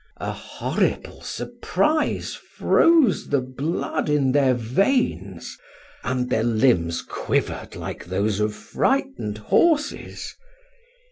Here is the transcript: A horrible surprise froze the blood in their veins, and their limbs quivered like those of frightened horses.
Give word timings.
A 0.17 0.31
horrible 0.33 1.21
surprise 1.21 2.33
froze 2.33 3.27
the 3.27 3.39
blood 3.41 4.09
in 4.09 4.31
their 4.31 4.55
veins, 4.55 5.59
and 6.03 6.27
their 6.27 6.41
limbs 6.41 7.03
quivered 7.03 7.75
like 7.75 8.05
those 8.05 8.39
of 8.39 8.55
frightened 8.55 9.37
horses. 9.37 10.33